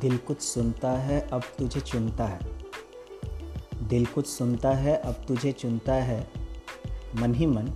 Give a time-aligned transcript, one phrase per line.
[0.00, 2.38] दिल कुछ सुनता है, अब तुझे चुनता है।
[3.88, 6.30] दिल कुछ सुनता है, अब तुझे चुनता है।
[7.14, 7.68] मन ही मन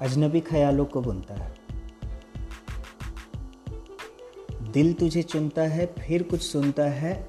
[0.00, 1.54] अजनबी ख्यालों को बुनता है।
[4.72, 7.28] दिल तुझे चुनता है, फिर कुछ सुनता है।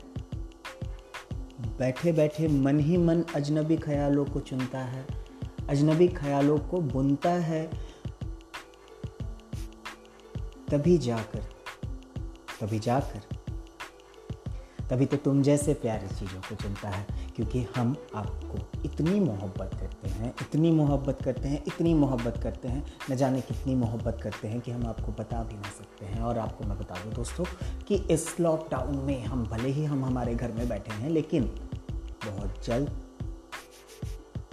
[1.62, 5.08] बैठे बैठे मन ही मन अजनबी ख्यालों को चुनता है।
[5.70, 7.72] अजनबी ख्यालों को बुनता है।
[10.72, 11.56] तभी जाकर
[12.62, 13.35] तभी जाकर
[14.90, 20.10] तभी तो तुम जैसे प्यारी चीज़ों को चुनता है, क्योंकि हम आपको इतनी मोहब्बत करते
[20.10, 24.60] हैं, इतनी मोहब्बत करते हैं, इतनी मोहब्बत करते हैं। न जाने कितनी मोहब्बत करते हैं
[24.62, 27.46] कि हम आपको बता भी ना सकते हैं। और आपको मैं बता दूँ दोस्तों
[27.88, 31.44] कि इस लॉकडाउन में हम भले ही हम हमारे घर में बैठे हैं, लेकिन
[32.26, 32.90] बहुत जल्द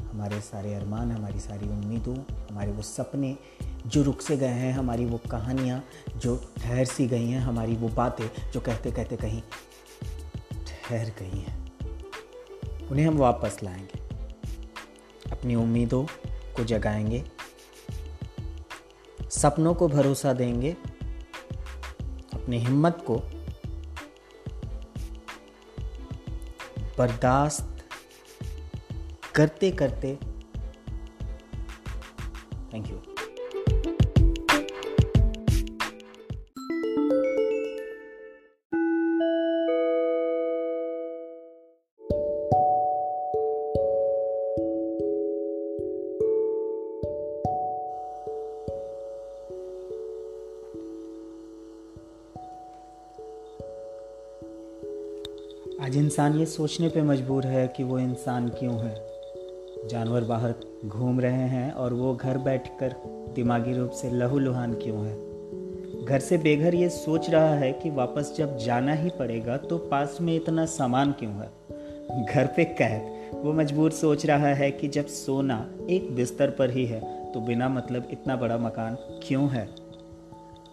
[0.02, 2.16] हमारे सारे अरमान, हमारी सारी उम्मीदों,
[2.50, 3.36] हमारे वो सपने
[3.86, 5.82] जो रुक से गए हैं, हमारी वो कहानियाँ
[6.16, 9.42] जो ठहर सी गई हैं, हमारी वो बातें जो कहते कहते कहीं
[10.92, 11.78] ठहर गई हैं।
[12.88, 13.98] उन्हें हम वापस लाएँगे।
[15.30, 16.06] अपनी उम्मीदों
[16.56, 17.24] को जगाएँगे।
[19.30, 20.76] सपनों को भरोसा देंगे।
[22.34, 23.16] अपनी हिम्मत को
[26.98, 27.88] बर्दाश्त
[29.34, 30.18] करते करते
[32.72, 33.11] थैंक यू
[55.82, 59.06] आज इंसान ये सोचने पे मजबूर है कि वो इंसान क्यों है।
[59.88, 62.94] जानवर बाहर घूम रहे हैं और वो घर बैठकर
[63.34, 65.14] दिमागी रूप से लहूलुहान क्यों है?
[66.04, 70.18] घर से बेघर ये सोच रहा है कि वापस जब जाना ही पड़ेगा तो पास
[70.20, 71.50] में इतना सामान क्यों है?
[72.26, 76.86] घर पे कैद। वो मजबूर सोच रहा है कि जब सोना एक बिस्तर पर ही
[76.86, 79.68] है तो बिना मतलब इतना बड़ा मकान क्यों है?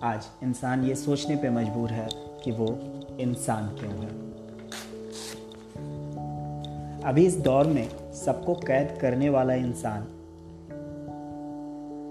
[0.03, 2.09] आज इंसान ये सोचने पे मजबूर है
[2.43, 2.79] कि वो
[3.19, 4.28] इंसान क्यों है।
[7.05, 10.01] अभी इस दौर में सबको कैद करने वाला इंसान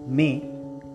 [0.09, 0.41] में,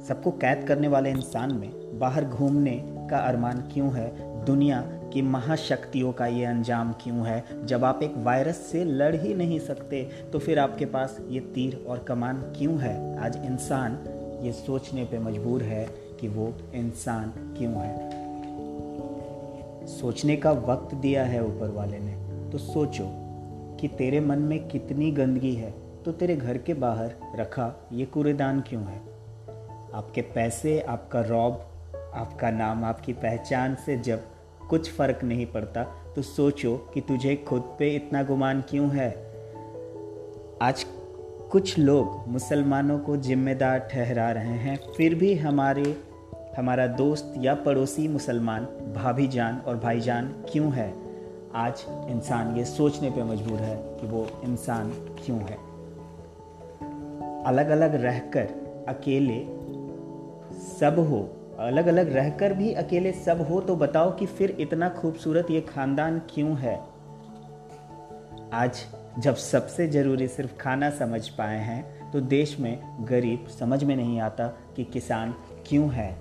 [0.08, 4.12] सबको कैद करने वाले इंसान में बाहर घूमने का अरमान क्यों है?
[4.46, 7.66] दुनिया की महाशक्तियों का ये अंजाम क्यों है?
[7.66, 11.86] जब आप एक वायरस से लड़ ही नहीं सकते तो फिर आपके पास ये तीर
[11.90, 13.20] और कमान क्यों है?
[13.20, 14.00] आज इंसान
[14.42, 15.88] ये सोचने पे मजबूर है
[16.20, 18.12] कि वो इंसान क्यों है।
[19.88, 23.22] सोचने का वक्त दिया है ऊपर वाले ने तो सोचो।
[23.83, 25.73] कि तेरे मन में कितनी गंदगी है
[26.05, 29.01] तो तेरे घर के बाहर रखा, ये कूड़ेदान क्यों है?
[29.94, 31.53] आपके पैसे, आपका रॉब,
[32.13, 34.23] आपका नाम, आपकी पहचान से जब
[34.69, 35.83] कुछ फ़र्क नहीं पड़ता
[36.16, 39.09] तो सोचो कि तुझे खुद पे इतना गुमान क्यों है?
[40.61, 40.85] आज
[41.51, 45.97] कुछ लोग मुसलमानों को जिम्मेदार ठहरा रहे हैं, फिर भी हमारे,
[46.57, 48.65] हमारा दोस्त या पड़ोसी मुसलमान,
[48.95, 51.03] भाभी जान और भाईजान क्यों है?
[51.56, 55.58] आज इंसान ये सोचने पे मजबूर है कि वो इंसान क्यों है।
[57.44, 59.38] अलग अलग रहकर अकेले
[60.59, 61.19] सब हो
[61.59, 66.22] अलग अलग रहकर भी अकेले सब हो तो बताओ कि फिर इतना खूबसूरत ये खानदान
[66.30, 66.75] क्यों है?
[68.53, 68.86] आज
[69.19, 74.19] जब सबसे ज़रूरी सिर्फ़ खाना समझ पाए हैं तो देश में गरीब समझ में नहीं
[74.19, 75.34] आता कि किसान
[75.68, 76.16] क्यों है।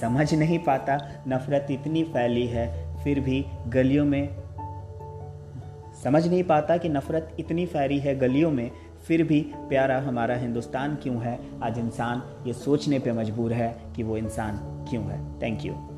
[0.00, 2.66] समझ नहीं पाता, नफ़रत इतनी फैली है,
[3.04, 4.45] फिर भी गलियों में
[6.06, 8.70] समझ नहीं पाता कि नफ़रत इतनी फैरी है गलियों में,
[9.06, 11.38] फिर भी प्यारा हमारा हिंदुस्तान क्यों है?
[11.62, 14.56] आज इंसान ये सोचने पे मजबूर है कि वो इंसान
[14.90, 15.95] क्यों है। Thank you